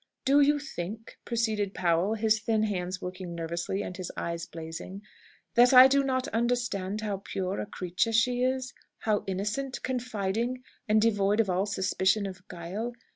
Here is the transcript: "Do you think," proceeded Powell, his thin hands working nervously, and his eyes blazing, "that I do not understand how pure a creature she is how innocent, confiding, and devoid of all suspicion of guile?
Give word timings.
"Do 0.25 0.41
you 0.41 0.57
think," 0.57 1.19
proceeded 1.25 1.75
Powell, 1.75 2.15
his 2.15 2.39
thin 2.39 2.63
hands 2.63 3.03
working 3.03 3.35
nervously, 3.35 3.83
and 3.83 3.95
his 3.95 4.11
eyes 4.17 4.47
blazing, 4.47 5.03
"that 5.53 5.73
I 5.75 5.87
do 5.87 6.03
not 6.03 6.27
understand 6.29 7.01
how 7.01 7.17
pure 7.17 7.59
a 7.59 7.67
creature 7.67 8.11
she 8.11 8.41
is 8.41 8.73
how 9.01 9.23
innocent, 9.27 9.83
confiding, 9.83 10.63
and 10.89 10.99
devoid 10.99 11.39
of 11.39 11.51
all 11.51 11.67
suspicion 11.67 12.25
of 12.25 12.47
guile? 12.47 12.93